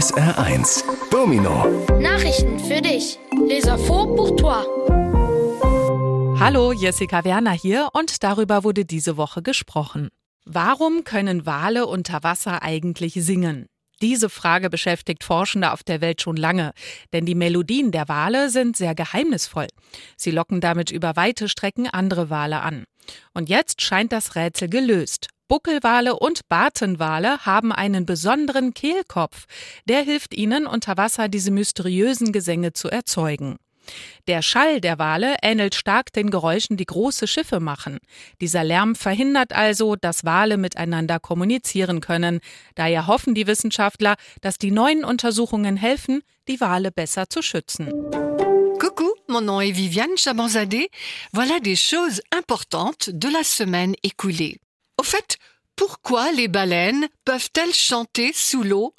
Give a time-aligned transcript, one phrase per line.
[0.00, 1.66] SR1 Domino
[2.00, 3.18] Nachrichten für dich.
[3.46, 4.64] Leser vor pour toi.
[6.40, 10.08] Hallo, Jessica Werner hier und darüber wurde diese Woche gesprochen.
[10.46, 13.66] Warum können Wale unter Wasser eigentlich singen?
[14.00, 16.72] Diese Frage beschäftigt Forschende auf der Welt schon lange,
[17.12, 19.68] denn die Melodien der Wale sind sehr geheimnisvoll.
[20.16, 22.84] Sie locken damit über weite Strecken andere Wale an.
[23.34, 25.28] Und jetzt scheint das Rätsel gelöst.
[25.50, 29.46] Buckelwale und Bartenwale haben einen besonderen Kehlkopf.
[29.84, 33.56] Der hilft ihnen, unter Wasser diese mysteriösen Gesänge zu erzeugen.
[34.28, 37.98] Der Schall der Wale ähnelt stark den Geräuschen, die große Schiffe machen.
[38.40, 42.38] Dieser Lärm verhindert also, dass Wale miteinander kommunizieren können.
[42.76, 47.88] Daher hoffen die Wissenschaftler, dass die neuen Untersuchungen helfen, die Wale besser zu schützen.
[48.78, 50.88] Coucou, mon nom est Viviane Chabanzadeh.
[51.34, 54.60] Voilà des choses importantes de la semaine écoulée.
[55.00, 55.38] Au fait,
[55.76, 58.94] pourquoi les baleines peuvent-elles chanter sous l'eau?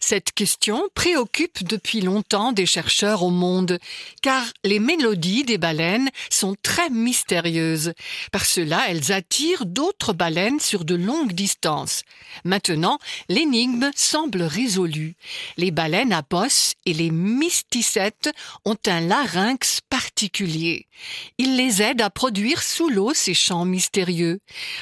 [0.00, 3.78] Cette question préoccupe depuis longtemps des chercheurs au monde,
[4.22, 7.92] car les mélodies des baleines sont très mystérieuses.
[8.32, 12.02] Par cela, elles attirent d'autres baleines sur de longues distances.
[12.44, 12.98] Maintenant,
[13.28, 15.14] l'énigme semble résolue.
[15.56, 18.30] Les baleines à bosse et les mysticettes
[18.64, 20.86] ont un larynx particulier.
[21.38, 24.40] Il les aide à produire sous l'eau ces chants mystérieux.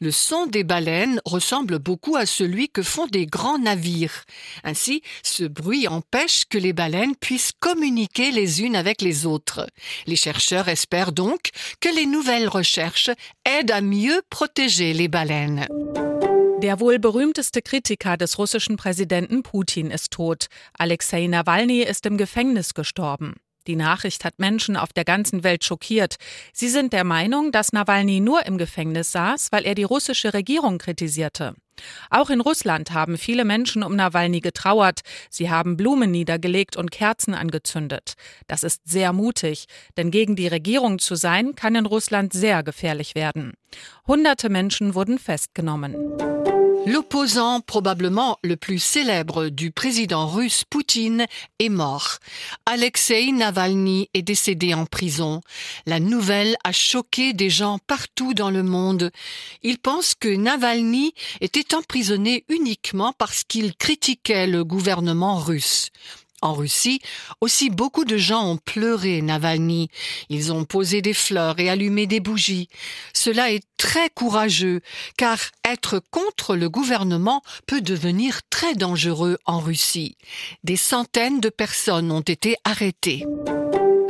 [0.00, 4.24] Le son des baleines ressemble beaucoup à celui que font des grands navires.
[4.68, 9.66] Ainsi, ce bruit empêche que les baleines puissent communiquer les unes avec les autres.
[10.06, 13.10] Les chercheurs espèrent donc que les nouvelles recherches
[13.46, 15.66] aident à mieux protéger les baleines.
[16.60, 20.48] Der wohl berühmteste Kritiker des russischen Präsidenten Putin ist tot.
[20.76, 23.36] Alexei Nawalny ist im Gefängnis gestorben.
[23.68, 26.16] Die Nachricht hat Menschen auf der ganzen Welt schockiert.
[26.54, 30.78] Sie sind der Meinung, dass Nawalny nur im Gefängnis saß, weil er die russische Regierung
[30.78, 31.54] kritisierte.
[32.08, 35.02] Auch in Russland haben viele Menschen um Nawalny getrauert.
[35.28, 38.14] Sie haben Blumen niedergelegt und Kerzen angezündet.
[38.46, 39.66] Das ist sehr mutig,
[39.98, 43.52] denn gegen die Regierung zu sein, kann in Russland sehr gefährlich werden.
[44.06, 45.94] Hunderte Menschen wurden festgenommen.
[46.90, 51.26] L'opposant probablement le plus célèbre du président russe Poutine
[51.58, 52.16] est mort.
[52.64, 55.42] Alexei Navalny est décédé en prison.
[55.84, 59.10] La nouvelle a choqué des gens partout dans le monde.
[59.62, 61.12] Ils pensent que Navalny
[61.42, 65.90] était emprisonné uniquement parce qu'il critiquait le gouvernement russe.
[66.40, 67.00] En Russie,
[67.40, 69.90] aussi beaucoup de gens ont pleuré Navalny.
[70.28, 72.68] Ils ont posé des fleurs et allumé des bougies.
[73.12, 74.80] Cela est très courageux,
[75.16, 80.16] car être contre le gouvernement peut devenir très dangereux en Russie.
[80.62, 83.24] Des centaines de personnes ont été arrêtées.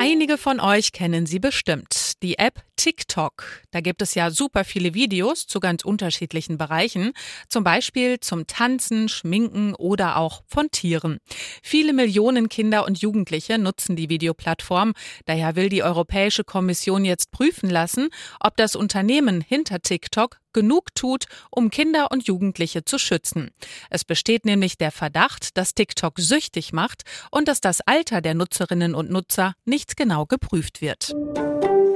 [0.00, 1.97] Einige von euch kennen sie bestimmt.
[2.22, 3.44] Die App TikTok.
[3.70, 7.12] Da gibt es ja super viele Videos zu ganz unterschiedlichen Bereichen.
[7.48, 11.18] Zum Beispiel zum Tanzen, Schminken oder auch von Tieren.
[11.62, 14.94] Viele Millionen Kinder und Jugendliche nutzen die Videoplattform.
[15.26, 18.08] Daher will die Europäische Kommission jetzt prüfen lassen,
[18.40, 23.50] ob das Unternehmen hinter TikTok genug tut, um Kinder und Jugendliche zu schützen.
[23.90, 28.94] Es besteht nämlich der Verdacht, dass TikTok süchtig macht und dass das Alter der Nutzerinnen
[28.94, 31.14] und Nutzer nicht genau geprüft wird.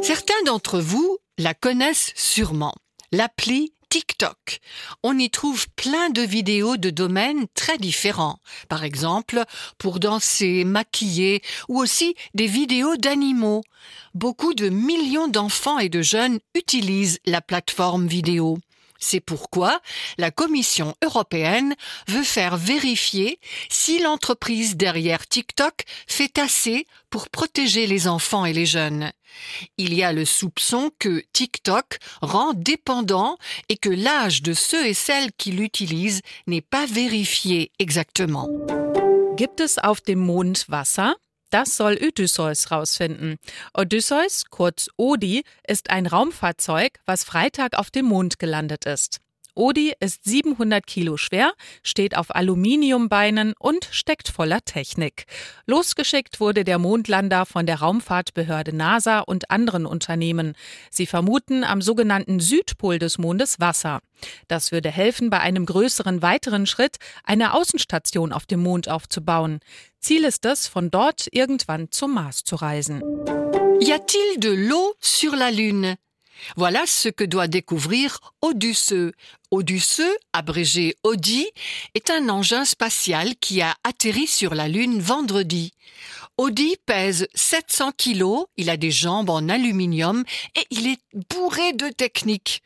[0.03, 2.75] Certains d'entre vous la connaissent sûrement.
[3.13, 4.59] L'appli TikTok.
[5.05, 8.39] On y trouve plein de vidéos de domaines très différents.
[8.69, 9.45] Par exemple,
[9.79, 13.63] pour danser, maquiller ou aussi des vidéos d'animaux.
[14.15, 18.59] Beaucoup de millions d'enfants et de jeunes utilisent la plateforme vidéo.
[19.05, 19.81] C'est pourquoi
[20.17, 21.75] la Commission européenne
[22.07, 28.65] veut faire vérifier si l'entreprise derrière TikTok fait assez pour protéger les enfants et les
[28.65, 29.11] jeunes.
[29.77, 34.95] Il y a le soupçon que TikTok rend dépendant et que l'âge de ceux et
[34.95, 38.49] celles qui l'utilisent n'est pas vérifié exactement.
[39.37, 41.17] Gibt es auf dem Mond Wasser?
[41.53, 43.37] Das soll Odysseus rausfinden.
[43.75, 49.22] Odysseus, kurz Odi, ist ein Raumfahrzeug, was Freitag auf dem Mond gelandet ist.
[49.55, 51.53] Odi ist 700 Kilo schwer,
[51.83, 55.27] steht auf Aluminiumbeinen und steckt voller Technik.
[55.67, 60.55] Losgeschickt wurde der Mondlander von der Raumfahrtbehörde NASA und anderen Unternehmen.
[60.91, 64.01] Sie vermuten am sogenannten Südpol des Mondes Wasser.
[64.49, 69.61] Das würde helfen, bei einem größeren weiteren Schritt eine Außenstation auf dem Mond aufzubauen.
[69.99, 73.03] Ziel ist es, von dort irgendwann zum Mars zu reisen.
[73.81, 75.97] Y a-t-il de l'eau sur la Lune
[76.57, 79.13] Voilà ce que doit découvrir Odysseux.
[79.51, 81.47] Odysseux, abrégé Audi,
[81.95, 85.73] est un engin spatial qui a atterri sur la Lune vendredi.
[86.39, 90.25] Audi pèse 700 kilos, il a des jambes en aluminium
[90.57, 91.01] et il est
[91.31, 92.63] bourré de techniques.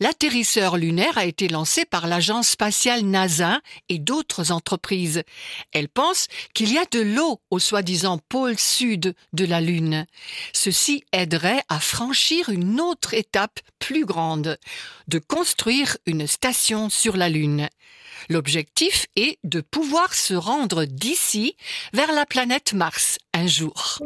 [0.00, 5.22] L'atterrisseur lunaire a été lancé par l'agence spatiale NASA et d'autres entreprises.
[5.72, 10.06] Elle pense qu'il y a de l'eau au soi-disant pôle sud de la Lune.
[10.52, 14.58] Ceci aiderait à franchir une autre étape plus grande,
[15.08, 17.68] de construire une station sur la Lune.
[18.28, 21.56] L'objectif est de pouvoir se rendre d'ici
[21.92, 24.00] vers la planète Mars un jour.